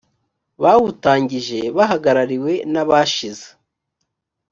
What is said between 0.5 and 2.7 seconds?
bawutangije bahagarariwe